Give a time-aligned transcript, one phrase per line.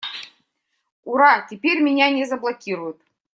[1.05, 1.45] Ура!
[1.47, 2.99] Теперь меня не заблокируют!